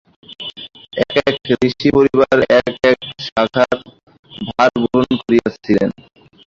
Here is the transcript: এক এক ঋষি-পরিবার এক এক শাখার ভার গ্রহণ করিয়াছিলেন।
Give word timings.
এক 1.01 1.13
এক 1.23 1.35
ঋষি-পরিবার 1.61 2.37
এক 2.59 2.67
এক 2.83 2.97
শাখার 3.27 3.75
ভার 4.47 4.69
গ্রহণ 4.83 5.11
করিয়াছিলেন। 5.21 5.89